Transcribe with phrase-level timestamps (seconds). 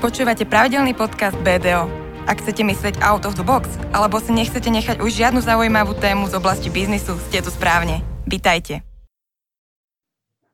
[0.00, 1.84] Počúvate pravidelný podcast BDO.
[2.24, 6.24] Ak chcete myslieť out of the box, alebo si nechcete nechať už žiadnu zaujímavú tému
[6.24, 8.00] z oblasti biznisu, ste tu správne.
[8.24, 8.80] Vítajte.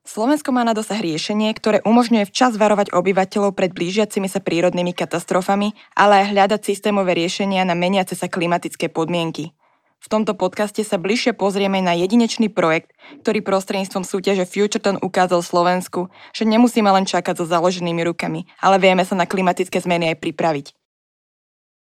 [0.03, 5.71] Slovensko má na dosah riešenie, ktoré umožňuje včas varovať obyvateľov pred blížiacimi sa prírodnými katastrofami,
[5.95, 9.55] ale aj hľadať systémové riešenia na meniace sa klimatické podmienky.
[9.97, 12.93] V tomto podcaste sa bližšie pozrieme na jedinečný projekt,
[13.25, 19.03] ktorý prostredníctvom súťaže Futureton ukázal Slovensku, že nemusíme len čakať so založenými rukami, ale vieme
[19.03, 20.67] sa na klimatické zmeny aj pripraviť.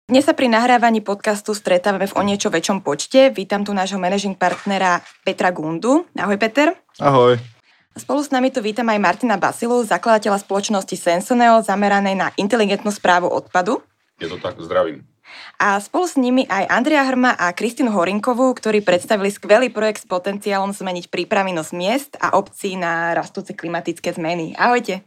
[0.07, 3.27] Dnes sa pri nahrávaní podcastu stretávame v o niečo väčšom počte.
[3.27, 6.07] Vítam tu nášho managing partnera Petra Gundu.
[6.16, 6.79] Ahoj Peter.
[7.04, 7.35] Ahoj.
[7.91, 13.27] Spolu s nami tu vítam aj Martina Basilu, zakladateľa spoločnosti Sensoneo, zameranej na inteligentnú správu
[13.27, 13.84] odpadu.
[14.17, 15.05] Je to tak, zdravím.
[15.62, 20.09] A spolu s nimi aj Andrea Hrma a Kristinu Horinkovú, ktorí predstavili skvelý projekt s
[20.09, 24.55] potenciálom zmeniť prípravenosť miest a obcí na rastúce klimatické zmeny.
[24.57, 25.04] Ahojte.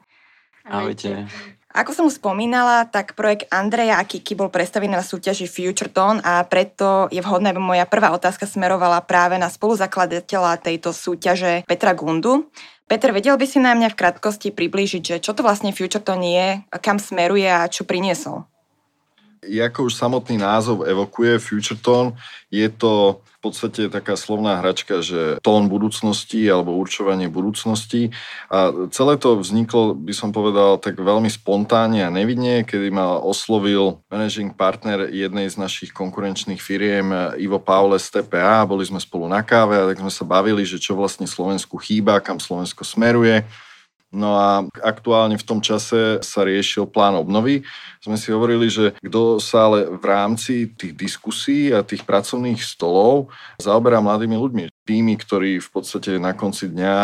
[0.63, 1.27] Ahojte.
[1.71, 6.43] Ako som už spomínala, tak projekt Andreja a Kiki bol predstavený na súťaži FutureTon a
[6.43, 12.51] preto je vhodné, aby moja prvá otázka smerovala práve na spoluzakladateľa tejto súťaže Petra Gundu.
[12.91, 16.47] Peter, vedel by si na mňa v krátkosti priblížiť, že čo to vlastne FutureTon je,
[16.83, 18.51] kam smeruje a čo priniesol?
[19.41, 22.17] Ako už samotný názov evokuje, Future Tone,
[22.53, 28.13] je to v podstate taká slovná hračka, že tón budúcnosti alebo určovanie budúcnosti.
[28.53, 34.05] A celé to vzniklo, by som povedal, tak veľmi spontánne a nevidne, kedy ma oslovil
[34.13, 38.69] managing partner jednej z našich konkurenčných firiem Ivo Paule z TPA.
[38.69, 42.21] Boli sme spolu na káve a tak sme sa bavili, že čo vlastne Slovensku chýba,
[42.21, 43.49] kam Slovensko smeruje
[44.11, 47.63] No a aktuálne v tom čase sa riešil plán obnovy.
[48.03, 53.31] Sme si hovorili, že kto sa ale v rámci tých diskusí a tých pracovných stolov
[53.63, 56.95] zaoberá mladými ľuďmi tými, ktorí v podstate na konci dňa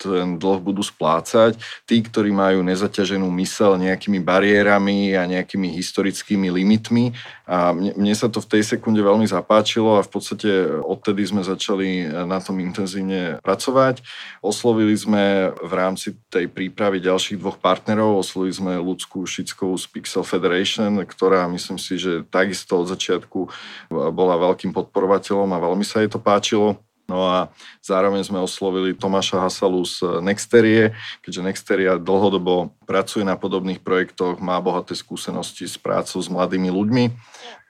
[0.00, 1.54] ten dlh budú splácať,
[1.86, 7.14] tí, ktorí majú nezaťaženú mysel nejakými bariérami a nejakými historickými limitmi.
[7.46, 10.50] A mne, mne sa to v tej sekunde veľmi zapáčilo a v podstate
[10.82, 14.00] odtedy sme začali na tom intenzívne pracovať.
[14.40, 20.24] Oslovili sme v rámci tej prípravy ďalších dvoch partnerov, oslovili sme Ľudskú Šickovú z Pixel
[20.24, 23.52] Federation, ktorá myslím si, že takisto od začiatku
[23.90, 26.80] bola veľkým podporovateľom a veľmi sa jej to páčilo.
[27.10, 27.50] No a
[27.82, 34.62] zároveň sme oslovili Tomáša Hasalu z Nexterie, keďže Nexteria dlhodobo pracuje na podobných projektoch, má
[34.62, 37.04] bohaté skúsenosti s prácou s mladými ľuďmi.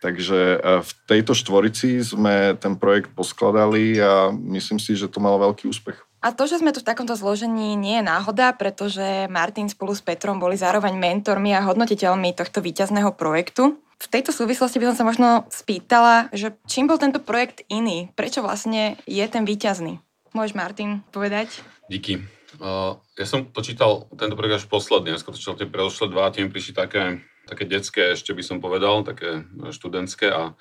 [0.03, 5.38] Takže e, v tejto štvorici sme ten projekt poskladali a myslím si, že to malo
[5.50, 5.97] veľký úspech.
[6.22, 10.06] A to, že sme tu v takomto zložení, nie je náhoda, pretože Martin spolu s
[10.06, 13.82] Petrom boli zároveň mentormi a hodnotiteľmi tohto výťazného projektu.
[14.03, 18.11] V tejto súvislosti by som sa možno spýtala, že čím bol tento projekt iný?
[18.19, 20.03] Prečo vlastne je ten výťazný?
[20.35, 21.63] Môžeš, Martin, povedať?
[21.87, 22.19] Díky.
[22.59, 26.43] Uh, ja som to čítal, tento projekt až posledný, ja som tie predošlé dva, tie
[26.43, 30.53] mi prišli také, také detské, ešte by som povedal, také študentské a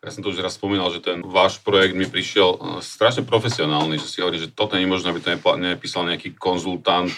[0.00, 4.08] ja som to už raz spomínal, že ten váš projekt mi prišiel strašne profesionálny, že
[4.08, 7.12] si hovorí, že toto nie je možné, aby to nepísal nejaký konzultant,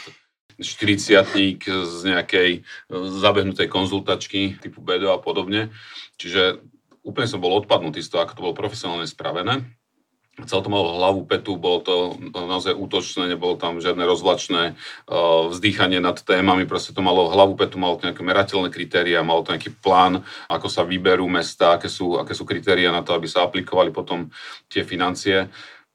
[0.60, 2.60] 40 z nejakej e,
[3.22, 5.72] zabehnutej konzultačky typu BDO a podobne.
[6.20, 6.60] Čiže
[7.02, 9.66] úplne som bol odpadnutý z toho, ako to bolo profesionálne spravené.
[10.32, 16.00] Celé to malo hlavu, petu, bolo to naozaj útočné, nebolo tam žiadne rozvlačné uh, vzdýchanie
[16.00, 19.76] nad témami, proste to malo hlavu, petu, malo to nejaké merateľné kritéria, malo to nejaký
[19.84, 23.92] plán, ako sa vyberú mesta, aké sú, aké sú kritéria na to, aby sa aplikovali
[23.92, 24.32] potom
[24.72, 25.52] tie financie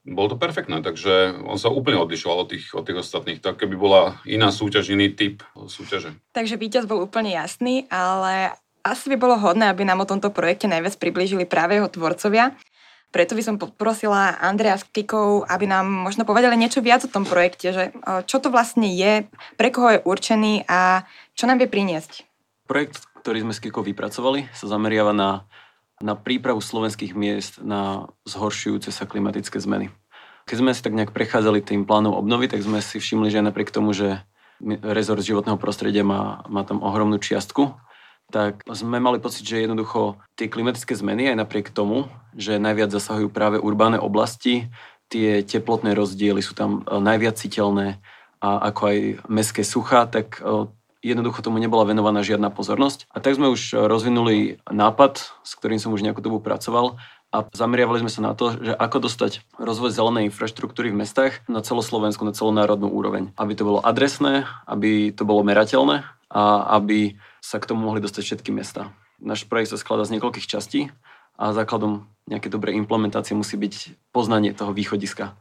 [0.07, 3.43] bolo to perfektné, takže on sa úplne odlišoval od tých, od tých ostatných.
[3.43, 6.15] Tak keby bola iná súťaž, iný typ súťaže.
[6.31, 8.55] Takže víťaz bol úplne jasný, ale
[8.87, 12.55] asi by bolo hodné, aby nám o tomto projekte najviac priblížili práve jeho tvorcovia.
[13.11, 17.23] Preto by som poprosila Andrea s Kikou, aby nám možno povedali niečo viac o tom
[17.23, 17.83] projekte, že
[18.27, 22.27] čo to vlastne je, pre koho je určený a čo nám vie priniesť.
[22.67, 25.47] Projekt, ktorý sme s Kikou vypracovali, sa zameriava na
[26.01, 29.89] na prípravu slovenských miest na zhoršujúce sa klimatické zmeny.
[30.47, 33.73] Keď sme si tak nejak prechádzali tým plánom obnovy, tak sme si všimli, že napriek
[33.73, 34.23] tomu, že
[34.63, 37.75] rezort životného prostredia má, má tam ohromnú čiastku,
[38.27, 43.31] tak sme mali pocit, že jednoducho tie klimatické zmeny, aj napriek tomu, že najviac zasahujú
[43.31, 44.67] práve urbáne oblasti,
[45.07, 48.03] tie teplotné rozdiely sú tam e, najviac citeľné
[48.43, 48.97] a ako aj
[49.31, 50.67] meské sucha, tak e,
[51.07, 53.07] jednoducho tomu nebola venovaná žiadna pozornosť.
[53.15, 56.99] A tak sme už rozvinuli nápad, s ktorým som už nejakú dobu pracoval
[57.31, 61.59] a zameriavali sme sa na to, že ako dostať rozvoj zelenej infraštruktúry v mestách na
[61.59, 63.35] celoslovensku, na celonárodnú úroveň.
[63.35, 66.43] Aby to bolo adresné, aby to bolo merateľné a
[66.79, 68.95] aby sa k tomu mohli dostať všetky mesta.
[69.19, 70.91] Náš projekt sa skladá z niekoľkých častí
[71.35, 75.35] a základom nejakej dobrej implementácie musí byť poznanie toho východiska.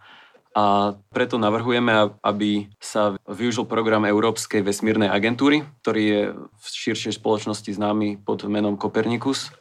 [0.56, 7.76] A preto navrhujeme, aby sa využil program Európskej vesmírnej agentúry, ktorý je v širšej spoločnosti
[7.76, 9.52] známy pod menom Copernicus,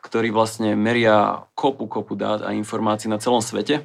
[0.00, 3.84] ktorý vlastne meria kopu, kopu dát a informácií na celom svete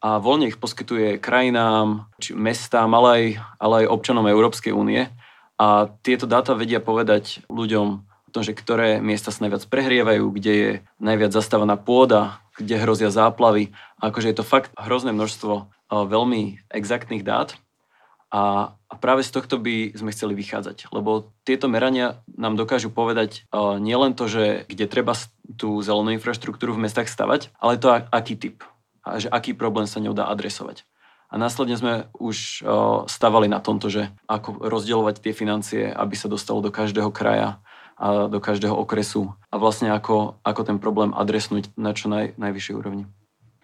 [0.00, 3.24] a voľne ich poskytuje krajinám, či mestám, ale aj,
[3.60, 5.12] ale aj občanom Európskej únie.
[5.60, 10.52] A tieto dáta vedia povedať ľuďom o tom, že ktoré miesta sa najviac prehrievajú, kde
[10.54, 10.70] je
[11.02, 13.74] najviac zastávaná pôda, kde hrozia záplavy.
[13.98, 17.58] Akože je to fakt hrozné množstvo veľmi exaktných dát.
[18.30, 23.42] A, a práve z tohto by sme chceli vychádzať, lebo tieto merania nám dokážu povedať
[23.50, 25.18] uh, nielen to, že kde treba
[25.58, 28.62] tú zelenú infraštruktúru v mestách stavať, ale to aký typ
[29.02, 30.86] a že aký problém sa ňou dá adresovať.
[31.26, 36.30] A následne sme už uh, stavali na tomto, že ako rozdielovať tie financie, aby sa
[36.30, 37.58] dostalo do každého kraja
[38.00, 42.74] a do každého okresu a vlastne ako, ako ten problém adresnúť na čo naj, najvyššej
[42.74, 43.04] úrovni.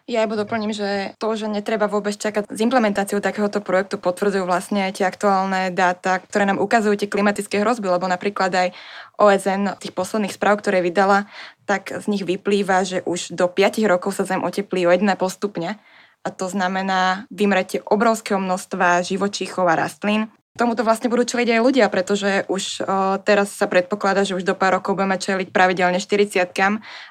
[0.06, 4.86] Ja iba doplním, že to, že netreba vôbec čakať s implementáciou takéhoto projektu, potvrdzujú vlastne
[4.86, 8.68] aj tie aktuálne dáta, ktoré nám ukazujú tie klimatické hrozby, lebo napríklad aj
[9.18, 11.26] OSN tých posledných správ, ktoré vydala,
[11.66, 15.74] tak z nich vyplýva, že už do 5 rokov sa Zem oteplí o 1,5 stupňa.
[16.22, 21.86] A to znamená vymretie obrovského množstva živočíchov a rastlín tomuto vlastne budú čeliť aj ľudia,
[21.92, 26.48] pretože už o, teraz sa predpokladá, že už do pár rokov budeme čeliť pravidelne 40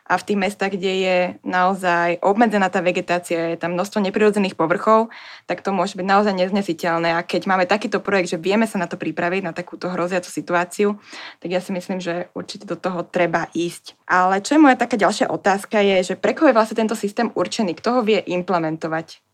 [0.06, 5.14] a v tých mestách, kde je naozaj obmedzená tá vegetácia, je tam množstvo neprirodzených povrchov,
[5.46, 7.18] tak to môže byť naozaj neznesiteľné.
[7.18, 10.98] A keď máme takýto projekt, že vieme sa na to pripraviť, na takúto hroziacu situáciu,
[11.42, 13.98] tak ja si myslím, že určite do toho treba ísť.
[14.06, 17.34] Ale čo je moja taká ďalšia otázka je, že pre koho je vlastne tento systém
[17.34, 19.25] určený, kto ho vie implementovať?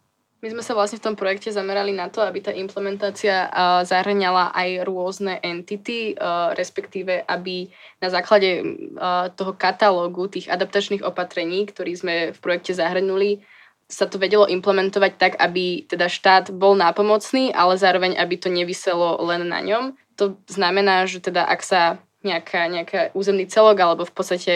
[0.41, 3.45] My sme sa vlastne v tom projekte zamerali na to, aby tá implementácia
[3.85, 6.17] zahrňala aj rôzne entity,
[6.57, 7.69] respektíve aby
[8.01, 8.65] na základe
[9.37, 13.45] toho katalógu tých adaptačných opatrení, ktorý sme v projekte zahrnuli,
[13.85, 19.21] sa to vedelo implementovať tak, aby teda štát bol nápomocný, ale zároveň, aby to nevyselo
[19.21, 19.93] len na ňom.
[20.17, 24.53] To znamená, že teda ak sa nejaká, nejaká územný celok alebo v podstate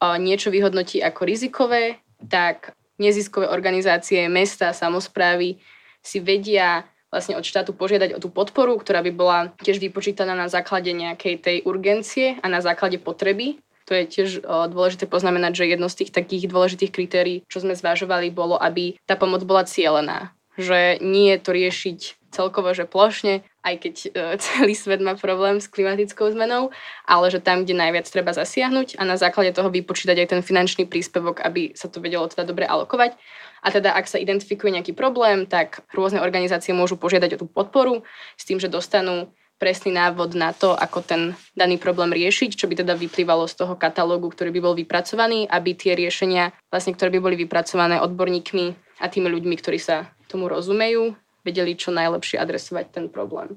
[0.00, 5.58] niečo vyhodnotí ako rizikové, tak neziskové organizácie, mesta, samozprávy
[6.02, 10.52] si vedia vlastne od štátu požiadať o tú podporu, ktorá by bola tiež vypočítaná na
[10.52, 13.56] základe nejakej tej urgencie a na základe potreby.
[13.88, 18.28] To je tiež dôležité poznamenať, že jedno z tých takých dôležitých kritérií, čo sme zvažovali,
[18.28, 20.36] bolo, aby tá pomoc bola cielená.
[20.60, 21.98] Že nie je to riešiť
[22.28, 24.08] celkovo, že plošne, aj keď e,
[24.44, 26.70] celý svet má problém s klimatickou zmenou,
[27.04, 30.86] ale že tam, kde najviac treba zasiahnuť a na základe toho vypočítať aj ten finančný
[30.86, 33.18] príspevok, aby sa to vedelo teda dobre alokovať.
[33.58, 38.06] A teda ak sa identifikuje nejaký problém, tak rôzne organizácie môžu požiadať o tú podporu
[38.38, 42.78] s tým, že dostanú presný návod na to, ako ten daný problém riešiť, čo by
[42.78, 47.20] teda vyplývalo z toho katalógu, ktorý by bol vypracovaný, aby tie riešenia, vlastne, ktoré by
[47.20, 48.66] boli vypracované odborníkmi
[49.02, 51.18] a tými ľuďmi, ktorí sa tomu rozumejú,
[51.48, 53.56] vedeli čo najlepšie adresovať ten problém.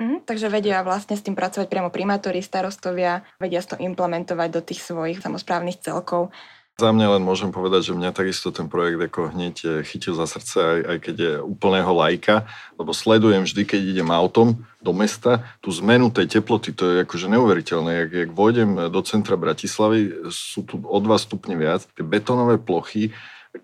[0.00, 4.80] Mm, takže vedia vlastne s tým pracovať priamo primátori, starostovia, vedia to implementovať do tých
[4.80, 6.32] svojich samozprávnych celkov.
[6.80, 10.24] Za mňa len môžem povedať, že mňa takisto ten projekt ako hneď eh, chytil za
[10.24, 12.48] srdce, aj, aj keď je úplného lajka,
[12.80, 17.28] lebo sledujem vždy, keď idem autom do mesta, tú zmenu tej teploty, to je akože
[17.28, 17.90] neuveriteľné.
[17.92, 23.12] Jak, jak vojdem do centra Bratislavy, sú tu o 2 stupne viac, tie betónové plochy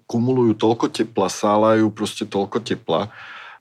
[0.05, 3.09] kumulujú toľko tepla, sálajú proste toľko tepla,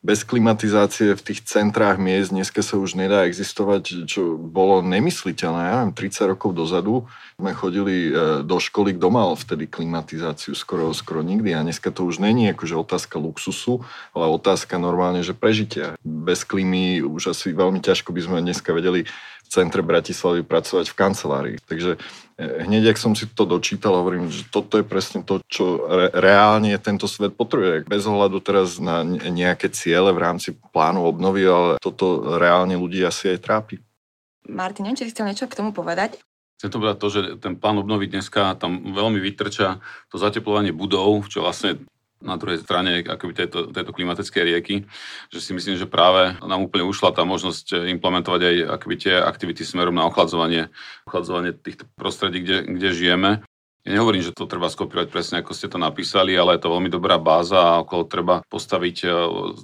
[0.05, 5.61] bez klimatizácie v tých centrách miest dneska sa už nedá existovať, čo bolo nemysliteľné.
[5.65, 8.11] Ja neviem, 30 rokov dozadu sme chodili e,
[8.47, 11.51] do školy, kto mal vtedy klimatizáciu skoro, skoro nikdy.
[11.51, 13.83] A dneska to už není akože otázka luxusu,
[14.15, 15.99] ale otázka normálne, že prežitia.
[15.99, 19.03] Bez klímy už asi veľmi ťažko by sme dneska vedeli
[19.45, 21.57] v centre Bratislavy pracovať v kancelárii.
[21.67, 25.83] Takže e, hneď, ak som si to dočítal, hovorím, že toto je presne to, čo
[25.91, 27.83] re- reálne tento svet potrebuje.
[27.83, 33.35] Bez ohľadu teraz na nejaké ciele v rámci plánu obnovy, ale toto reálne ľudí asi
[33.35, 33.75] aj trápi.
[34.47, 36.15] Martin, neviem, či si chcel niečo k tomu povedať?
[36.55, 41.27] Chcem to povedať to, že ten plán obnovy dneska tam veľmi vytrča to zateplovanie budov,
[41.27, 41.83] čo vlastne
[42.23, 44.75] na druhej strane akoby tejto, tejto klimatickej rieky,
[45.29, 49.67] že si myslím, že práve nám úplne ušla tá možnosť implementovať aj akoby tie aktivity
[49.67, 50.71] smerom na ochladzovanie,
[51.05, 53.31] ochladzovanie týchto prostredí, kde, kde žijeme.
[53.85, 56.89] Ja nehovorím, že to treba skopírovať presne, ako ste to napísali, ale je to veľmi
[56.89, 59.07] dobrá báza okolo treba postaviť e,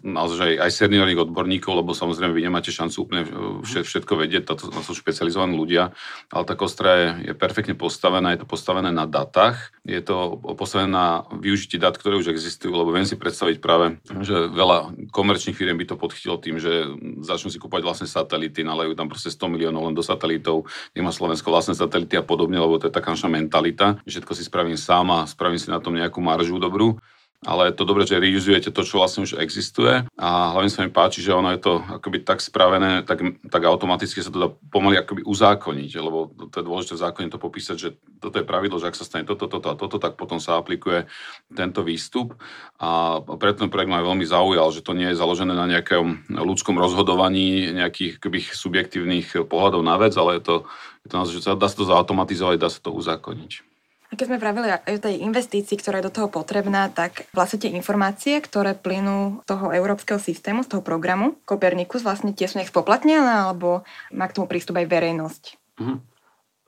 [0.06, 3.26] naozaj aj seniorných odborníkov, lebo samozrejme vy nemáte šancu úplne
[3.66, 5.98] všetko vedieť, to, to sú špecializovaní ľudia,
[6.30, 10.94] ale tá kostra je, je perfektne postavená, je to postavené na datách, je to postavené
[10.94, 15.82] na využití dát, ktoré už existujú, lebo viem si predstaviť práve, že veľa komerčných firiem
[15.82, 16.94] by to podchytilo tým, že
[17.26, 21.50] začnú si kúpať vlastne satelity, nalejú tam proste 100 miliónov len do satelitov, nemá Slovensko
[21.50, 25.20] vlastné satelity a podobne, lebo to je taká naša mentalita všetko si spravím sám a
[25.24, 27.00] spravím si na tom nejakú maržu dobrú.
[27.42, 30.94] ale je to dobré, že reusujete to, čo vlastne už existuje a hlavne sa mi
[30.94, 33.18] páči, že ono je to akoby tak spravené, tak,
[33.50, 37.42] tak automaticky sa to dá pomaly akoby uzákoniť, lebo to je dôležité v zákone to
[37.42, 37.90] popísať, že
[38.22, 41.10] toto je pravidlo, že ak sa stane toto, toto a toto, tak potom sa aplikuje
[41.50, 42.38] tento výstup
[42.78, 46.78] a preto ten projekt ma veľmi zaujal, že to nie je založené na nejakom ľudskom
[46.78, 50.56] rozhodovaní, nejakých akoby, subjektívnych pohľadov na vec, ale je to,
[51.02, 53.71] je to naozaj, že dá sa to zautomatizovať, dá sa to uzákoniť.
[54.12, 57.64] A keď sme pravili aj o tej investícii, ktorá je do toho potrebná, tak vlastne
[57.64, 62.60] tie informácie, ktoré plynú z toho európskeho systému, z toho programu Kopernikus, vlastne tie sú
[62.60, 65.44] nejak spoplatnené, alebo má k tomu prístup aj verejnosť?
[65.80, 66.11] Mm-hmm.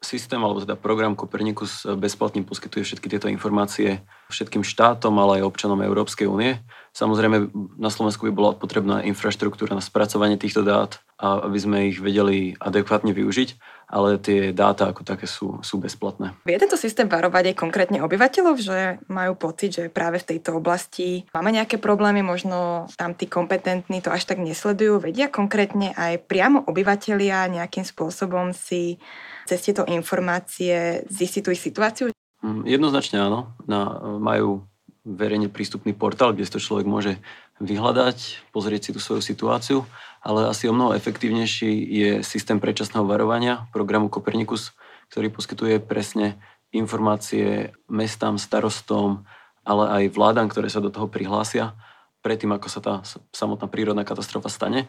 [0.03, 5.79] Systém, alebo teda program Kopernikus bezplatne poskytuje všetky tieto informácie všetkým štátom, ale aj občanom
[5.79, 6.59] Európskej únie.
[6.91, 12.59] Samozrejme, na Slovensku by bola potrebná infraštruktúra na spracovanie týchto dát, aby sme ich vedeli
[12.59, 13.55] adekvátne využiť
[13.93, 16.33] ale tie dáta ako také sú, sú bezplatné.
[16.49, 21.29] Vie tento systém varovať aj konkrétne obyvateľov, že majú pocit, že práve v tejto oblasti
[21.29, 26.65] máme nejaké problémy, možno tam tí kompetentní to až tak nesledujú, vedia konkrétne aj priamo
[26.65, 28.97] obyvateľia nejakým spôsobom si
[29.47, 32.11] cez tieto informácie zistiť tú ich situáciu?
[32.43, 33.55] Mm, jednoznačne áno.
[33.69, 34.67] Na, majú
[35.03, 37.19] verejne prístupný portál, kde si to človek môže
[37.59, 39.83] vyhľadať, pozrieť si tú svoju situáciu
[40.23, 44.71] ale asi o mnoho efektívnejší je systém predčasného varovania programu Copernicus,
[45.11, 46.39] ktorý poskytuje presne
[46.71, 49.27] informácie mestám, starostom,
[49.67, 51.75] ale aj vládam, ktoré sa do toho prihlásia
[52.23, 52.93] predtým, ako sa tá
[53.35, 54.87] samotná prírodná katastrofa stane.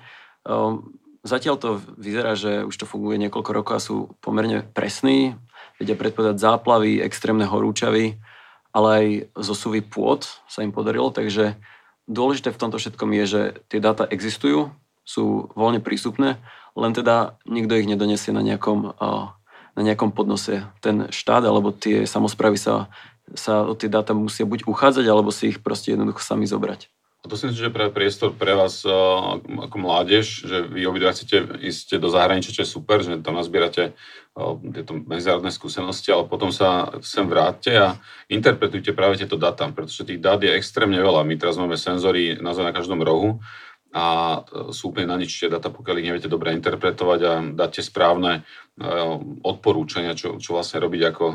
[1.25, 5.40] Zatiaľ to vyzerá, že už to funguje niekoľko rokov a sú pomerne presní,
[5.81, 8.21] vedia predpovedať záplavy, extrémne horúčavy,
[8.76, 9.07] ale aj
[9.40, 11.57] zosuvy pôd sa im podarilo, takže
[12.04, 13.40] dôležité v tomto všetkom je, že
[13.73, 14.69] tie dáta existujú,
[15.04, 16.37] sú voľne prístupné,
[16.76, 18.93] len teda nikto ich nedonesie na nejakom,
[19.75, 20.66] na nejakom podnose.
[20.85, 22.90] Ten štát alebo tie samozprávy sa,
[23.33, 26.90] sa o tie dáta musia buď uchádzať, alebo si ich proste jednoducho sami zobrať.
[27.25, 31.57] A to si myslím, že pre priestor pre vás ako mládež, že vy obidva chcete
[31.64, 33.97] ísť do zahraničia, čo je super, že tam nazbierate
[34.76, 37.88] tieto medzinárodné skúsenosti, ale potom sa sem vráťte a
[38.28, 41.25] interpretujte práve tieto dáta, pretože tých dát je extrémne veľa.
[41.25, 43.40] My teraz máme senzory na každom rohu
[43.95, 47.78] a e, sú úplne na nič tie data, pokiaľ ich neviete dobre interpretovať a dáte
[47.78, 48.43] správne
[48.75, 48.90] e,
[49.47, 51.26] odporúčania, čo, čo vlastne robiť, ako,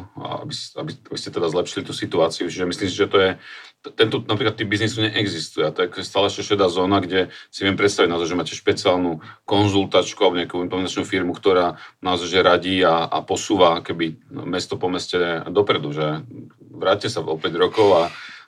[0.43, 0.53] aby,
[0.84, 2.51] aby, aby ste teda zlepšili tú situáciu.
[2.51, 3.31] Čiže myslím si, že to je,
[3.79, 7.79] tento napríklad typ biznisu neexistuje a to je stále ešte šedá zóna, kde si viem
[7.79, 12.75] predstaviť na to, že máte špeciálnu konzultačku alebo nejakú implementačnú firmu, ktorá naozaj že radí
[12.83, 16.27] a, a posúva keby mesto po meste dopredu, že
[16.59, 18.01] vráťte sa o 5 rokov a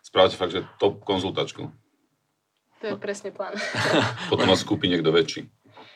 [0.03, 1.71] spravte fakt, že top konzultačku.
[2.81, 3.55] To je presne plán.
[4.31, 5.45] Potom vás kúpi niekto väčší.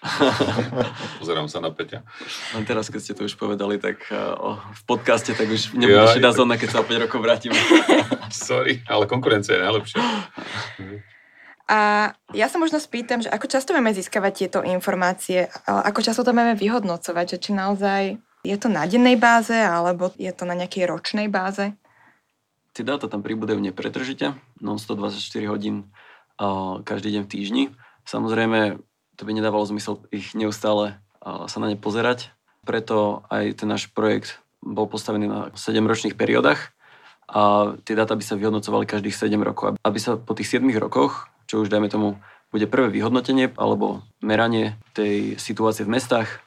[1.21, 2.05] Pozerám sa na Peťa.
[2.53, 6.13] Len teraz, keď ste to už povedali, tak uh, v podcaste, tak už nebude ja,
[6.13, 7.57] šedá ja, zóna, keď sa o 5 rokov vrátime.
[8.31, 9.99] Sorry, ale konkurencia je najlepšia.
[11.65, 11.79] A
[12.37, 16.53] ja sa možno spýtam, že ako často máme získavať tieto informácie, ako často to máme
[16.53, 18.01] vyhodnocovať, že či naozaj
[18.45, 21.73] je to na dennej báze, alebo je to na nejakej ročnej báze?
[22.77, 25.17] Tie dáta tam pribúdajú nepretržite, non 124
[25.49, 25.89] hodín
[26.85, 27.63] každý deň v týždni.
[28.05, 28.77] Samozrejme,
[29.15, 32.29] to by nedávalo zmysel ich neustále sa na ne pozerať.
[32.67, 36.73] Preto aj ten náš projekt bol postavený na 7-ročných periódach
[37.25, 39.77] a tie dáta by sa vyhodnocovali každých 7 rokov.
[39.81, 42.17] Aby sa po tých 7 rokoch, čo už dajme tomu
[42.53, 46.45] bude prvé vyhodnotenie alebo meranie tej situácie v mestách,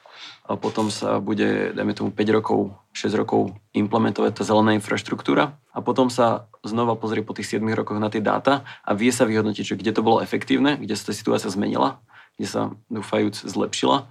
[0.49, 5.79] a potom sa bude, dajme tomu 5 rokov, 6 rokov implementovať tá zelená infraštruktúra a
[5.85, 9.61] potom sa znova pozrie po tých 7 rokoch na tie dáta a vie sa vyhodnotiť,
[9.61, 12.01] že kde to bolo efektívne, kde sa tá situácia zmenila,
[12.39, 14.07] kde sa dúfajúc zlepšila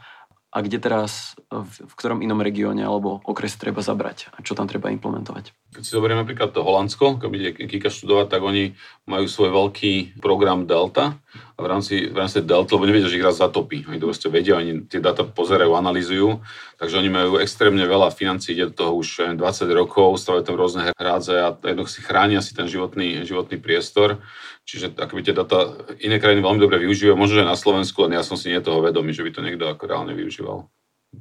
[0.48, 4.68] a kde teraz, v, v ktorom inom regióne alebo okrese treba zabrať a čo tam
[4.68, 5.56] treba implementovať.
[5.68, 8.72] Keď si zoberieme napríklad to Holandsko, keď bude Kika študovať, tak oni
[9.04, 13.28] majú svoj veľký program Delta a v rámci, v rámci Delta, lebo nevedia, že ich
[13.28, 13.84] raz zatopí.
[13.84, 16.40] Oni to proste vedia, oni tie dáta pozerajú, analýzujú,
[16.80, 19.44] takže oni majú extrémne veľa financí, ide do toho už 20
[19.76, 24.24] rokov, stavajú tam rôzne hrádze a jednoducho si chránia si ten životný, životný priestor.
[24.64, 28.24] Čiže akoby tie data iné krajiny veľmi dobre využívajú, možno, že na Slovensku, len ja
[28.24, 30.64] som si nie toho vedomý, že by to niekto ako reálne využíval.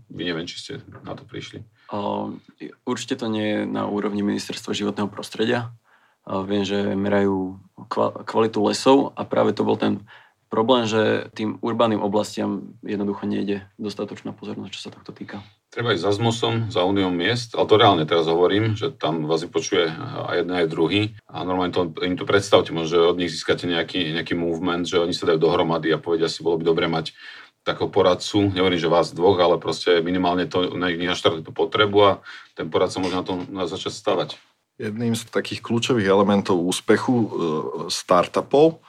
[0.07, 0.73] Neviem, či ste
[1.03, 1.67] na to prišli.
[2.87, 5.75] Určite to nie je na úrovni ministerstva životného prostredia.
[6.27, 7.59] Viem, že merajú
[8.27, 10.03] kvalitu lesov a práve to bol ten
[10.47, 15.43] problém, že tým urbánnym oblastiam jednoducho nejde dostatočná pozornosť, čo sa tohto týka.
[15.67, 19.43] Treba ísť za ZMOSom, za Unión miest, ale to reálne teraz hovorím, že tam vás
[19.43, 19.91] vypočuje
[20.31, 23.67] aj jeden, aj druhý a normálne to, im to predstavte, možno, že od nich získate
[23.67, 27.11] nejaký, nejaký movement, že oni sa dajú dohromady a povedia si, bolo by dobre mať
[27.67, 32.11] takého poradcu, nehovorím, že vás dvoch, ale proste minimálne to, nech naštartuje tú potrebu a
[32.55, 34.29] ten poradca môže na tom začať stavať.
[34.77, 37.27] Jedným z takých kľúčových elementov úspechu e,
[37.89, 38.79] startupov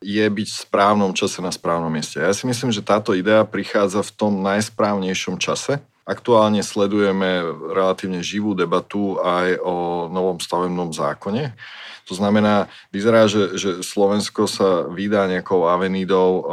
[0.00, 2.20] je byť v správnom čase na správnom mieste.
[2.20, 5.84] Ja si myslím, že táto idea prichádza v tom najsprávnejšom čase.
[6.06, 7.42] Aktuálne sledujeme
[7.74, 11.50] relatívne živú debatu aj o novom stavebnom zákone.
[12.06, 16.46] To znamená, vyzerá, že, že Slovensko sa vydá nejakou avenidou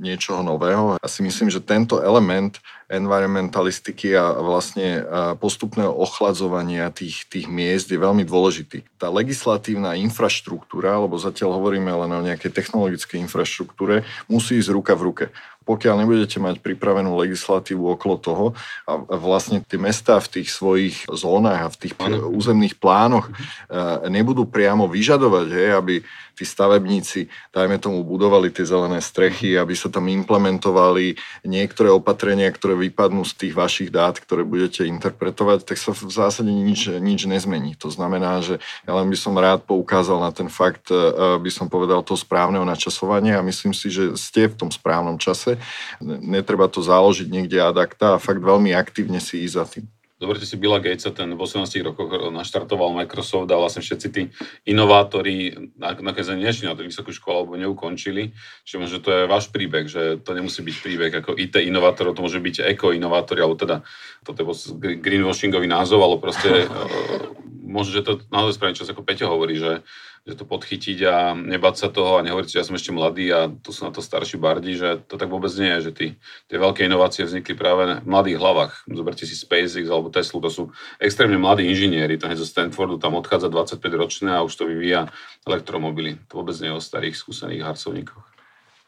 [0.00, 0.96] niečoho nového.
[0.96, 2.56] Ja si myslím, že tento element
[2.88, 5.04] environmentalistiky a vlastne
[5.36, 8.84] postupného ochladzovania tých, tých miest je veľmi dôležitý.
[8.96, 15.04] Tá legislatívna infraštruktúra, lebo zatiaľ hovoríme len o nejakej technologickej infraštruktúre, musí ísť ruka v
[15.12, 15.26] ruke
[15.68, 18.46] pokiaľ nebudete mať pripravenú legislatívu okolo toho
[18.88, 22.32] a vlastne tie mesta v tých svojich zónach a v tých ano.
[22.32, 24.08] územných plánoch mhm.
[24.08, 25.94] nebudú priamo vyžadovať, hej, aby
[26.38, 32.77] tí stavebníci, dajme tomu, budovali tie zelené strechy, aby sa tam implementovali niektoré opatrenia, ktoré
[32.78, 37.74] vypadnú z tých vašich dát, ktoré budete interpretovať, tak sa v zásade nič, nič nezmení.
[37.82, 40.96] To znamená, že ja len by som rád poukázal na ten fakt, e,
[41.42, 45.58] by som povedal, toho správneho načasovania a myslím si, že ste v tom správnom čase.
[46.00, 49.97] Netreba to záložiť niekde adakta a fakt veľmi aktívne si ísť za tým.
[50.18, 54.22] Zoberte si Billa Gatesa, ten v 18 rokoch naštartoval Microsoft a vlastne všetci tí
[54.66, 58.34] inovátori nakoniec nešli na tú vysokú školu alebo neukončili.
[58.66, 62.26] Čiže možno to je váš príbeh, že to nemusí byť príbeh ako IT inovátorov, to
[62.26, 63.86] môže byť eko-inovátori, alebo teda
[64.26, 66.66] toto je greenwashingový názov, ale proste
[67.78, 69.86] možno, že to naozaj správne čas, ako Peťo hovorí, že,
[70.28, 73.48] že to podchytiť a nebať sa toho a nehovoriť že ja som ešte mladý a
[73.48, 76.06] tu sú na to starší bardi, že to tak vôbec nie je, že tí,
[76.52, 78.84] tie veľké inovácie vznikli práve v mladých hlavách.
[78.92, 80.62] Zoberte si SpaceX alebo Tesla, to sú
[81.00, 85.08] extrémne mladí inžinieri, to zo Stanfordu tam odchádza 25 ročné a už to vyvíja
[85.48, 86.20] elektromobily.
[86.28, 88.38] To vôbec nie je o starých skúsených harcovníkoch.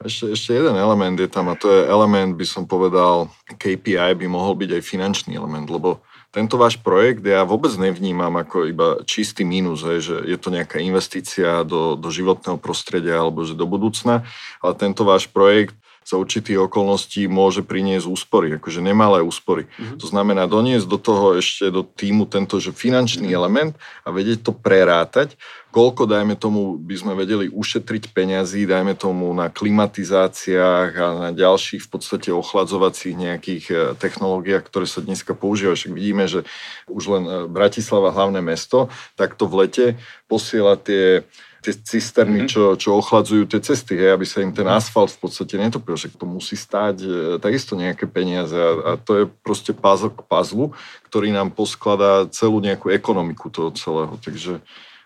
[0.00, 4.26] Ešte, ešte jeden element je tam a to je element, by som povedal, KPI by
[4.28, 9.42] mohol byť aj finančný element, lebo tento váš projekt ja vôbec nevnímam ako iba čistý
[9.42, 14.22] mínus, hej, že je to nejaká investícia do, do životného prostredia alebo že do budúcna,
[14.62, 19.68] ale tento váš projekt za určitých okolností môže priniesť úspory, akože nemalé úspory.
[19.68, 19.98] Mm-hmm.
[20.00, 23.38] To znamená doniesť do toho ešte do týmu tento že finančný mm-hmm.
[23.38, 25.36] element a vedieť to prerátať,
[25.70, 31.86] koľko, dajme tomu, by sme vedeli ušetriť peňazí, dajme tomu na klimatizáciách a na ďalších
[31.86, 35.78] v podstate ochladzovacích nejakých e, technológiách, ktoré sa dneska používajú.
[35.78, 36.42] Však vidíme, že
[36.90, 39.86] už len e, Bratislava, hlavné mesto, takto v lete
[40.26, 41.22] posiela tie
[41.60, 42.52] tie cisterny, mm-hmm.
[42.56, 46.08] čo, čo ochladzujú tie cesty, hej, aby sa im ten asfalt v podstate netopil, že
[46.08, 50.72] to musí stáť e, takisto nejaké peniaze a, a to je proste puzzle k puzzlu,
[51.12, 54.64] ktorý nám poskladá celú nejakú ekonomiku toho celého, takže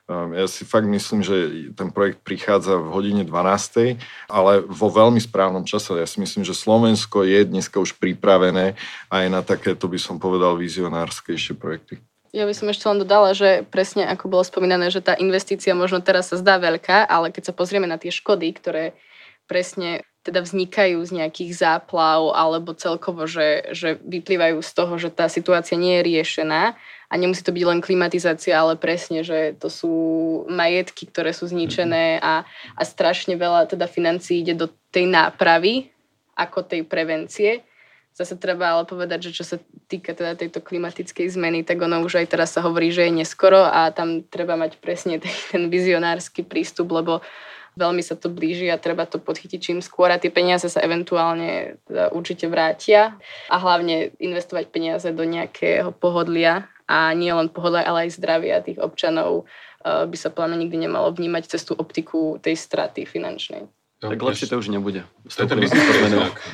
[0.08, 1.34] ja si fakt myslím, že
[1.72, 3.96] ten projekt prichádza v hodine 12.
[4.28, 5.96] ale vo veľmi správnom čase.
[5.96, 8.76] Ja si myslím, že Slovensko je dneska už pripravené
[9.08, 12.04] aj na takéto, by som povedal, vizionárskejšie projekty.
[12.34, 16.02] Ja by som ešte len dodala, že presne ako bolo spomínané, že tá investícia možno
[16.04, 18.92] teraz sa zdá veľká, ale keď sa pozrieme na tie škody, ktoré
[19.46, 25.28] presne teda vznikajú z nejakých záplav alebo celkovo, že, že vyplývajú z toho, že tá
[25.28, 26.74] situácia nie je riešená
[27.14, 29.94] a nemusí to byť len klimatizácia, ale presne, že to sú
[30.50, 32.42] majetky, ktoré sú zničené a,
[32.74, 35.94] a strašne veľa teda financií ide do tej nápravy
[36.34, 37.62] ako tej prevencie.
[38.18, 42.18] Zase treba ale povedať, že čo sa týka teda tejto klimatickej zmeny, tak ono už
[42.18, 45.22] aj teraz sa hovorí, že je neskoro a tam treba mať presne
[45.54, 47.22] ten vizionársky prístup, lebo
[47.78, 51.78] veľmi sa to blíži a treba to podchytiť čím skôr a tie peniaze sa eventuálne
[51.86, 53.18] teda určite vrátia.
[53.50, 58.80] A hlavne investovať peniaze do nejakého pohodlia a nie len pohodlia, ale aj zdravia tých
[58.80, 59.48] občanov
[59.84, 63.68] eh, by sa pláne nikdy nemalo vnímať cez tú optiku tej straty finančnej.
[64.04, 65.08] No, tak lepšie to už nebude.
[65.32, 65.80] To je ten biznis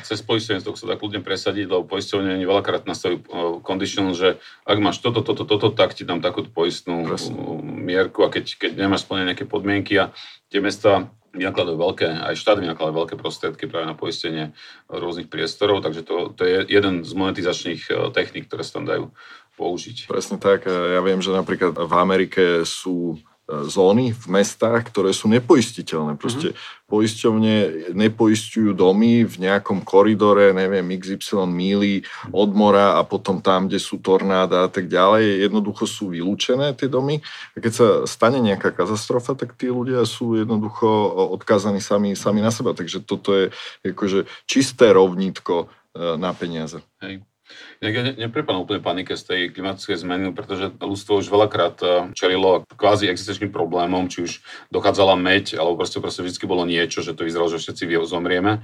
[0.07, 3.27] Cez poistenstvo sa dá kľudne presadiť, lebo poisťovne veľakrát nastavujú uh,
[3.59, 7.35] condition, že ak máš toto, toto, toto, tak ti dám takúto poistnú Presne.
[7.59, 10.15] mierku a keď, keď nemáš splnené nejaké podmienky a
[10.47, 14.55] tie mesta vynakladajú veľké, aj štát vynakladajú veľké prostriedky práve na poistenie
[14.87, 19.15] rôznych priestorov, takže to, to je jeden z monetizačných techník, ktoré sa tam dajú
[19.61, 20.09] použiť.
[20.09, 20.65] Presne tak.
[20.65, 23.21] Ja viem, že napríklad v Amerike sú
[23.51, 26.15] zóny v mestách, ktoré sú nepoistiteľné.
[26.15, 26.87] Proste mm-hmm.
[26.87, 27.55] poisťovne
[27.91, 33.99] nepoisťujú domy v nejakom koridore, neviem, XY míly od mora a potom tam, kde sú
[33.99, 35.43] tornáda a tak ďalej.
[35.43, 37.19] Jednoducho sú vylúčené tie domy.
[37.53, 40.87] A keď sa stane nejaká katastrofa, tak tí ľudia sú jednoducho
[41.35, 42.71] odkázaní sami, sami na seba.
[42.71, 43.51] Takže toto je
[43.83, 46.79] akože čisté rovnítko e, na peniaze.
[47.03, 47.25] Hej.
[47.81, 52.61] Ja ne, neprepadám úplne panike z tej klimatickej zmeny, pretože ľudstvo už veľakrát eh, čelilo
[52.77, 54.31] kvázi existenčným problémom, či už
[54.69, 58.61] dochádzala meď, alebo proste, proste vždy bolo niečo, že to vyzeralo, že všetci zomrieme.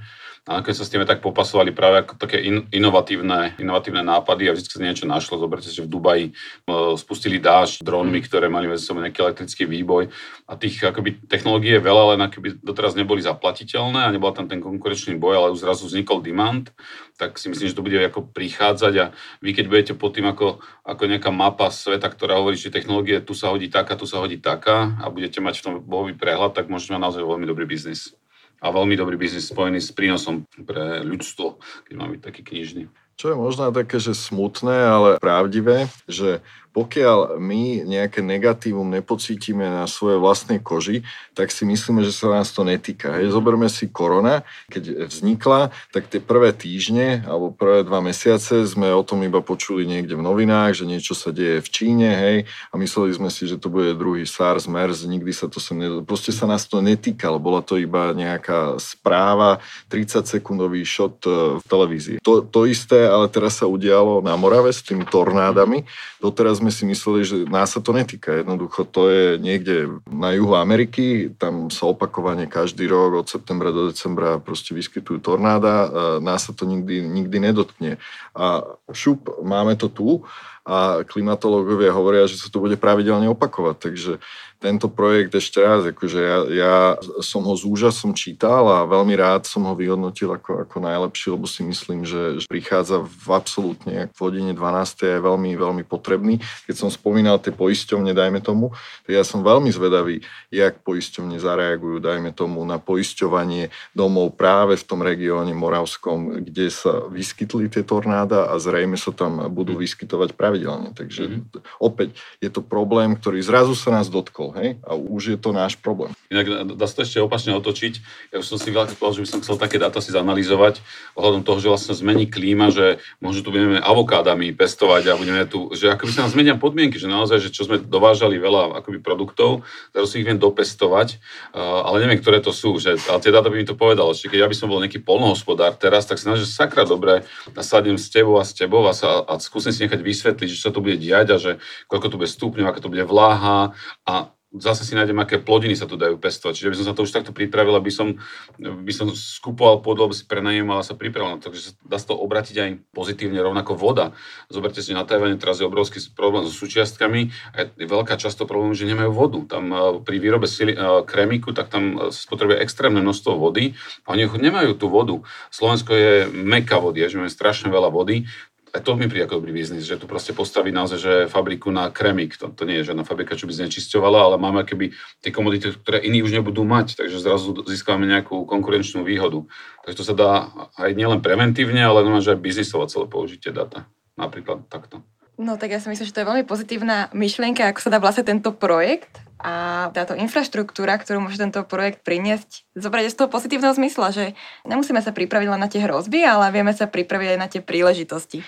[0.48, 4.56] A keď sa s tým tak popasovali práve ako také in, inovatívne, inovatívne nápady a
[4.56, 5.36] vždy sa niečo našlo.
[5.36, 10.08] Zoberte, že v Dubaji uh, spustili dáž drónmi, ktoré mali medzi sebou nejaký elektrický výboj
[10.48, 14.64] a tých akoby, technológií je veľa, len akoby doteraz neboli zaplatiteľné a nebol tam ten
[14.64, 16.72] konkurenčný boj, ale už zrazu vznikol demand,
[17.20, 19.04] tak si myslím, že to bude ako prichádzať a
[19.44, 23.36] vy keď budete pod tým ako, ako nejaká mapa sveta, ktorá hovorí, že technológie tu
[23.36, 26.72] sa hodí taká, tu sa hodí taká a budete mať v tom bohový prehľad, tak
[26.72, 28.16] môžete mať naozaj veľmi dobrý biznis
[28.58, 32.84] a veľmi dobrý biznis spojený s prínosom pre ľudstvo, keď má byť taký knižný.
[33.18, 36.38] Čo je možno také, že smutné, ale pravdivé, že
[36.72, 41.02] pokiaľ my nejaké negatívum nepocítime na svojej vlastnej koži,
[41.32, 43.18] tak si myslíme, že sa nás to netýka.
[43.18, 48.90] Hej, zoberme si korona, keď vznikla, tak tie prvé týždne alebo prvé dva mesiace sme
[48.94, 52.36] o tom iba počuli niekde v novinách, že niečo sa deje v Číne, hej,
[52.70, 55.88] a mysleli sme si, že to bude druhý SARS, MERS, nikdy sa to sem ne...
[56.04, 59.58] Proste sa nás to netýkalo, bola to iba nejaká správa,
[59.90, 62.16] 30 sekundový shot e, v televízii.
[62.22, 65.84] To, to isté, ale teraz sa udialo na Morave s tými tornádami.
[66.18, 68.42] Doteraz sme si mysleli, že nás sa to netýka.
[68.42, 73.94] Jednoducho to je niekde na juhu Ameriky, tam sa opakovane každý rok od septembra do
[73.94, 75.86] decembra proste vyskytujú tornáda,
[76.18, 78.02] nás sa to nikdy, nikdy nedotkne.
[78.34, 80.26] A šup, máme to tu
[80.68, 83.76] a klimatológovia hovoria, že sa to bude pravidelne opakovať.
[83.78, 84.12] Takže
[84.58, 86.74] tento projekt ešte raz, akože ja, ja
[87.22, 91.46] som ho s úžasom čítal a veľmi rád som ho vyhodnotil ako, ako najlepší, lebo
[91.46, 95.14] si myslím, že, že prichádza v absolútne v hodine 12.
[95.14, 96.42] je veľmi, veľmi potrebný.
[96.66, 98.74] Keď som spomínal tie poisťovne, dajme tomu,
[99.06, 104.84] tak ja som veľmi zvedavý, jak poisťovne zareagujú, dajme tomu, na poisťovanie domov práve v
[104.84, 110.90] tom regióne Moravskom, kde sa vyskytli tie tornáda a zrejme sa tam budú vyskytovať pravidelne.
[110.98, 111.78] Takže mm-hmm.
[111.78, 114.80] opäť je to problém, ktorý zrazu sa nás dotkol bol, hej?
[114.80, 116.16] A už je to náš problém.
[116.32, 118.00] Inak dá sa to ešte opačne otočiť.
[118.32, 120.80] Ja už som si veľa povedal, že by som chcel také dáta si zanalizovať
[121.12, 125.68] ohľadom toho, že vlastne zmení klíma, že možno tu budeme avokádami pestovať a budeme tu,
[125.76, 129.68] že akoby sa nám zmenia podmienky, že naozaj, že čo sme dovážali veľa akoby produktov,
[129.92, 131.20] teraz si ich viem dopestovať,
[131.52, 132.80] ale neviem, ktoré to sú.
[132.80, 134.16] Že, ale tie dáta by mi to povedalo.
[134.16, 137.98] Čiže keď ja by som bol nejaký polnohospodár teraz, tak si že sakra dobre nasadnem
[137.98, 140.84] s tebou a s tebou a, sa, a skúsim si nechať vysvetliť, že čo to
[140.84, 141.50] bude diať a že
[141.90, 143.74] koľko to bude stupňov, aká to bude vláha
[144.06, 144.14] a
[144.56, 146.56] zase si nájdem, aké plodiny sa tu dajú pestovať.
[146.56, 148.16] Čiže by som sa to už takto pripravil, aby som,
[148.56, 151.36] by som skupoval pôdu, aby si prenajímal a sa pripravil.
[151.36, 154.16] Takže dá sa to obratiť aj pozitívne, rovnako voda.
[154.48, 158.72] Zoberte si, na Tajvane teraz je obrovský problém so súčiastkami a je veľká často problém,
[158.72, 159.38] že nemajú vodu.
[159.44, 163.76] Tam e, pri výrobe sili, e, kremiku, tak tam spotrebuje extrémne množstvo vody
[164.08, 165.20] a oni nemajú tú vodu.
[165.52, 168.24] Slovensko je meka vody, že máme strašne veľa vody,
[168.72, 171.90] aj to mi príde ako dobrý biznis, že tu proste postaví naozaj že fabriku na
[171.90, 172.36] kremik.
[172.38, 175.98] To, to nie je žiadna fabrika, čo by znečisťovala, ale máme keby tie komodity, ktoré
[176.04, 179.44] iní už nebudú mať, takže zrazu získame nejakú konkurenčnú výhodu.
[179.84, 180.30] Takže to sa dá
[180.78, 183.88] aj nielen preventívne, ale normálne, aj biznisovo celé použitie data.
[184.14, 185.02] Napríklad takto.
[185.38, 188.26] No tak ja si myslím, že to je veľmi pozitívna myšlienka, ako sa dá vlastne
[188.26, 194.10] tento projekt a táto infraštruktúra, ktorú môže tento projekt priniesť, zobrať z toho pozitívneho zmysla,
[194.10, 194.24] že
[194.66, 198.42] nemusíme sa pripraviť len na tie hrozby, ale vieme sa pripraviť aj na tie príležitosti.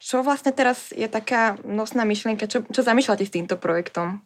[0.00, 4.24] Čo vlastne teraz je taká nosná myšlienka, čo, čo zamýšľate s týmto projektom?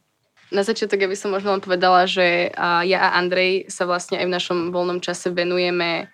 [0.54, 2.54] Na začiatok ja by som možno len povedala, že
[2.86, 6.06] ja a Andrej sa vlastne aj v našom voľnom čase venujeme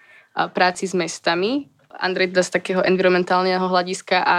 [0.56, 1.68] práci s mestami.
[1.98, 4.36] Andrej teda z takého environmentálneho hľadiska a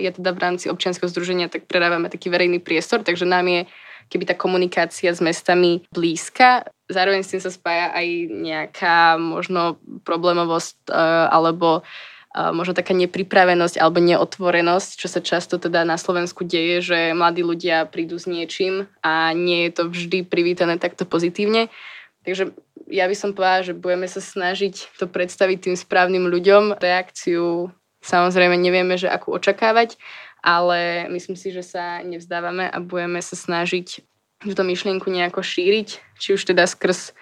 [0.00, 3.60] ja teda v rámci občianskeho združenia tak predávame taký verejný priestor, takže nám je
[4.06, 6.66] keby tá komunikácia s mestami blízka.
[6.86, 13.82] Zároveň s tým sa spája aj nejaká možno problémovosť uh, alebo uh, možno taká nepripravenosť
[13.82, 18.86] alebo neotvorenosť, čo sa často teda na Slovensku deje, že mladí ľudia prídu s niečím
[19.02, 21.66] a nie je to vždy privítané takto pozitívne.
[22.26, 22.50] Takže
[22.90, 26.82] ja by som povedala, že budeme sa snažiť to predstaviť tým správnym ľuďom.
[26.82, 27.70] Reakciu
[28.02, 29.94] samozrejme nevieme, že akú očakávať,
[30.42, 34.02] ale myslím si, že sa nevzdávame a budeme sa snažiť
[34.42, 37.14] túto myšlienku nejako šíriť, či už teda skrz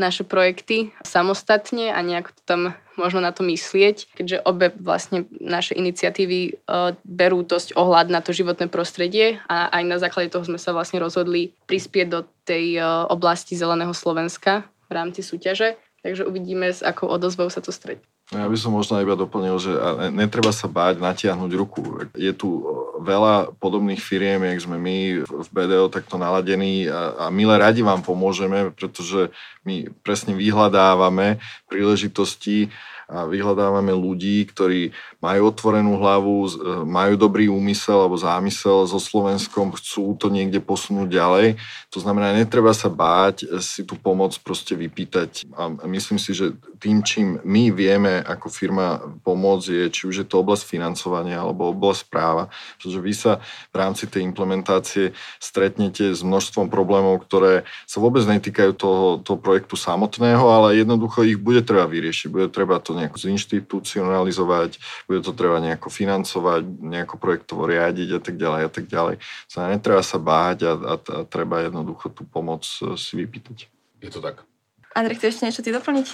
[0.00, 2.62] naše projekty samostatne a nejako to tam
[2.96, 8.32] možno na to myslieť, keďže obe vlastne naše iniciatívy uh, berú dosť ohľad na to
[8.32, 13.06] životné prostredie a aj na základe toho sme sa vlastne rozhodli prispieť do tej uh,
[13.12, 15.78] oblasti Zeleného Slovenska v rámci súťaže.
[16.00, 18.09] Takže uvidíme, s akou odozvou sa to stretne.
[18.30, 19.74] Ja by som možno iba doplnil, že
[20.14, 22.06] netreba sa báť natiahnuť ruku.
[22.14, 22.62] Je tu
[23.02, 28.06] veľa podobných firiem, jak sme my v BDO takto naladení a, a milé radi vám
[28.06, 29.34] pomôžeme, pretože
[29.66, 32.70] my presne vyhľadávame príležitosti
[33.10, 36.50] a vyhľadávame ľudí, ktorí majú otvorenú hlavu, e,
[36.86, 41.58] majú dobrý úmysel alebo zámysel so Slovenskom, chcú to niekde posunúť ďalej.
[41.90, 45.50] To znamená, netreba sa báť si tú pomoc proste vypýtať.
[45.58, 50.26] A myslím si, že tým, čím my vieme ako firma pomôcť, je, či už je
[50.30, 53.32] to oblasť financovania alebo oblasť práva, pretože vy sa
[53.74, 59.74] v rámci tej implementácie stretnete s množstvom problémov, ktoré sa vôbec netýkajú toho, toho projektu
[59.74, 62.30] samotného, ale jednoducho ich bude treba vyriešiť.
[62.30, 64.70] Bude treba to nejako zinstitucionalizovať,
[65.08, 69.14] bude to treba nejako financovať, nejako projektovo riadiť a tak ďalej a tak ďalej.
[69.48, 73.72] Sa netreba sa báť a, a, a treba jednoducho tú pomoc e, si vypýtať.
[74.04, 74.44] Je to tak.
[74.92, 76.08] Andrej, chceš ešte niečo ty doplniť?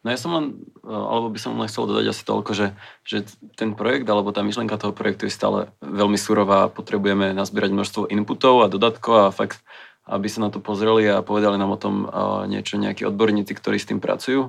[0.00, 0.44] No ja som len,
[0.80, 2.66] e, alebo by som len chcel dodať asi toľko, že,
[3.04, 6.72] že ten projekt alebo tá myšlenka toho projektu je stále veľmi surová.
[6.72, 9.60] Potrebujeme nazbierať množstvo inputov a dodatkov a fakt,
[10.08, 12.06] aby sa na to pozreli a povedali nám o tom e,
[12.48, 14.48] niečo nejakí odborníci, ktorí s tým pracujú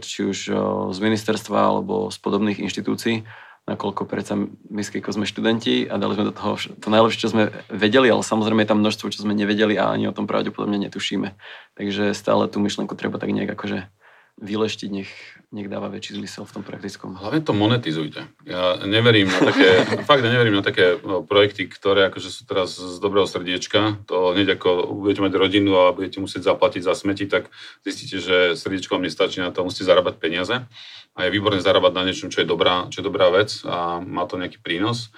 [0.00, 0.38] či už
[0.92, 3.28] z ministerstva alebo z podobných inštitúcií,
[3.62, 8.10] nakoľko predsa my sme študenti a dali sme do toho to najlepšie, čo sme vedeli,
[8.10, 11.38] ale samozrejme je tam množstvo, čo sme nevedeli a ani o tom pravdepodobne netušíme.
[11.78, 13.86] Takže stále tú myšlenku treba tak nejak akože
[14.42, 15.10] vyleštiť, nech,
[15.54, 17.14] nech dáva väčší zmysel v tom praktickom.
[17.14, 18.26] Hlavne to monetizujte.
[18.42, 22.98] Ja neverím na také, fakt neverím na také no, projekty, ktoré akože sú teraz z
[22.98, 24.02] dobrého srdiečka.
[24.10, 27.54] To hneď ako budete mať rodinu a budete musieť zaplatiť za smeti, tak
[27.86, 30.66] zistíte, že srdiečko vám nestačí na to, musíte zarábať peniaze.
[31.14, 34.26] A je výborné zarábať na niečom, čo je dobrá, čo je dobrá vec a má
[34.26, 35.14] to nejaký prínos.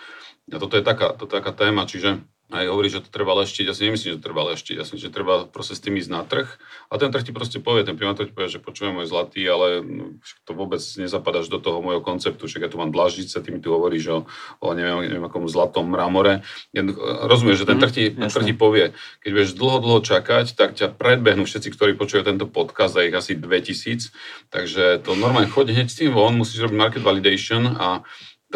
[0.53, 2.21] A toto je taká, toto je taká téma, čiže
[2.55, 3.67] aj hovorí, že to treba leštiť.
[3.67, 4.75] Ja si nemyslím, že to treba leštiť.
[4.79, 6.47] Ja si myslím, že treba proste s tým ísť na trh.
[6.88, 9.83] A ten trh ti proste povie, ten primátor ti povie, že počujem môj zlatý, ale
[9.83, 10.14] no,
[10.47, 12.47] to vôbec nezapadaš do toho môjho konceptu.
[12.47, 14.19] Však ja tu mám dlaždice, ty mi tu hovoríš o,
[14.62, 16.47] o neviem, neviem akom zlatom mramore.
[16.71, 16.87] Ja,
[17.27, 18.95] rozumieš, že ten trh ti, mm, trh ti povie,
[19.27, 23.14] keď budeš dlho, dlho čakať, tak ťa predbehnú všetci, ktorí počujú tento podcast, a ich
[23.14, 24.14] asi 2000.
[24.55, 28.07] Takže to normálne chodí hneď s tým von, musíš robiť market validation a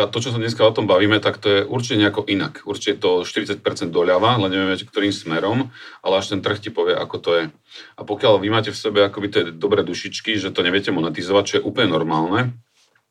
[0.07, 2.63] to, čo sa dneska o tom bavíme, tak to je určite nejako inak.
[2.63, 3.59] Určite to 40%
[3.91, 5.75] doľava, len nevieme, ktorým smerom,
[6.07, 7.45] ale až ten trh ti povie, ako to je.
[7.99, 11.55] A pokiaľ vy máte v sebe akoby tie dobré dušičky, že to neviete monetizovať, čo
[11.59, 12.55] je úplne normálne,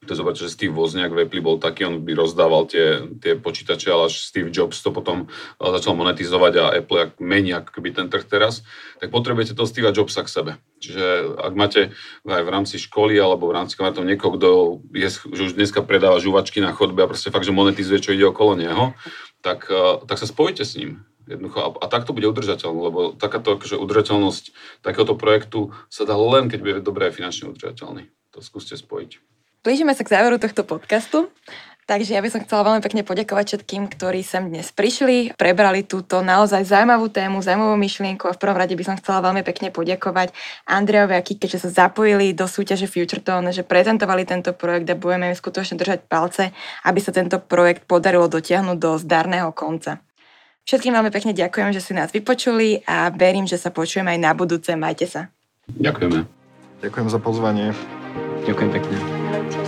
[0.07, 3.91] to zobrať, že Steve Wozniak v Apple bol taký, on by rozdával tie, tie počítače,
[3.91, 8.23] ale až Steve Jobs to potom eh, začal monetizovať a Apple mení keby ten trh
[8.23, 8.63] teraz,
[9.03, 10.51] tak potrebujete toho Steve Jobsa k sebe.
[10.79, 11.91] Čiže ak máte
[12.23, 14.49] aj v rámci školy alebo v rámci kamarátov niekoho, kto
[14.95, 18.29] je, že už dneska predáva žuvačky na chodbe a proste fakt, že monetizuje, čo ide
[18.29, 18.95] okolo neho,
[19.43, 21.03] tak, eh, tak sa spojite s ním.
[21.27, 21.59] Jednoducho.
[21.59, 26.47] A, a tak to bude udržateľné, lebo takáto akože udržateľnosť takéhoto projektu sa dá len,
[26.47, 28.07] keď bude dobré finančne udržateľný.
[28.31, 29.36] To skúste spojiť.
[29.67, 31.27] Blížime sa k záveru tohto podcastu.
[31.91, 36.23] Takže ja by som chcela veľmi pekne poďakovať všetkým, ktorí sem dnes prišli, prebrali túto
[36.23, 40.31] naozaj zaujímavú tému, zaujímavú myšlienku a v prvom rade by som chcela veľmi pekne poďakovať
[40.71, 45.31] Andrejovi a Kike, že sa zapojili do súťaže FutureTone, že prezentovali tento projekt a budeme
[45.31, 46.55] im skutočne držať palce,
[46.87, 49.99] aby sa tento projekt podarilo dotiahnuť do zdarného konca.
[50.63, 54.31] Všetkým veľmi pekne ďakujem, že si nás vypočuli a verím, že sa počujeme aj na
[54.31, 54.71] budúce.
[54.79, 55.27] Majte sa.
[55.75, 56.23] Ďakujeme.
[56.87, 57.75] Ďakujem za pozvanie.
[58.47, 59.66] Ďakujem pekne.